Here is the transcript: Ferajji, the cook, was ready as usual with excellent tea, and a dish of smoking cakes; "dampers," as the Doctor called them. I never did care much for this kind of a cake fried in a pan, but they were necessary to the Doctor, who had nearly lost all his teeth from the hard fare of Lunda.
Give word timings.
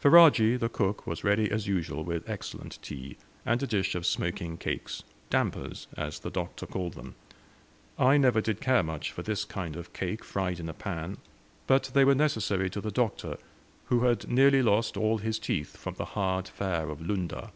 Ferajji, 0.00 0.56
the 0.56 0.68
cook, 0.68 1.04
was 1.04 1.24
ready 1.24 1.50
as 1.50 1.66
usual 1.66 2.04
with 2.04 2.30
excellent 2.30 2.80
tea, 2.80 3.16
and 3.44 3.60
a 3.60 3.66
dish 3.66 3.96
of 3.96 4.06
smoking 4.06 4.56
cakes; 4.56 5.02
"dampers," 5.30 5.88
as 5.96 6.20
the 6.20 6.30
Doctor 6.30 6.64
called 6.64 6.92
them. 6.94 7.16
I 7.98 8.16
never 8.16 8.40
did 8.40 8.60
care 8.60 8.84
much 8.84 9.10
for 9.10 9.24
this 9.24 9.44
kind 9.44 9.74
of 9.74 9.88
a 9.88 9.90
cake 9.90 10.22
fried 10.22 10.60
in 10.60 10.68
a 10.68 10.74
pan, 10.74 11.16
but 11.66 11.90
they 11.92 12.04
were 12.04 12.14
necessary 12.14 12.70
to 12.70 12.80
the 12.80 12.92
Doctor, 12.92 13.36
who 13.86 14.02
had 14.04 14.28
nearly 14.30 14.62
lost 14.62 14.96
all 14.96 15.18
his 15.18 15.40
teeth 15.40 15.76
from 15.76 15.94
the 15.94 16.04
hard 16.14 16.46
fare 16.46 16.88
of 16.88 17.00
Lunda. 17.00 17.50